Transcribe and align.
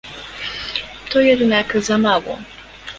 To 1.09 1.19
jednak 1.19 1.75
za 1.81 1.97
mało 1.97 2.37